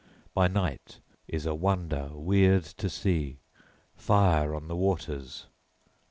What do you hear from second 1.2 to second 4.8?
is a wonder weird to see, fire on the